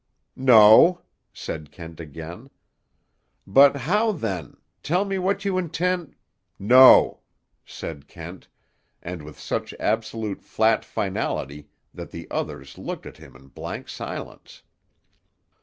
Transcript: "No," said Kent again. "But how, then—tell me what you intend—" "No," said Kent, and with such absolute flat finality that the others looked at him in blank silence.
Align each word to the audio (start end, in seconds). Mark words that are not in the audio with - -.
"No," 0.35 1.01
said 1.31 1.71
Kent 1.71 1.99
again. 1.99 2.49
"But 3.45 3.75
how, 3.75 4.11
then—tell 4.11 5.05
me 5.05 5.19
what 5.19 5.45
you 5.45 5.59
intend—" 5.59 6.15
"No," 6.57 7.19
said 7.63 8.07
Kent, 8.07 8.47
and 9.03 9.21
with 9.21 9.37
such 9.39 9.75
absolute 9.79 10.41
flat 10.41 10.83
finality 10.83 11.69
that 11.93 12.09
the 12.09 12.25
others 12.31 12.79
looked 12.79 13.05
at 13.05 13.17
him 13.17 13.35
in 13.35 13.49
blank 13.49 13.89
silence. 13.89 14.63